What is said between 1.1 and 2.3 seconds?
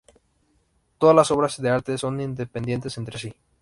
las obras de arte son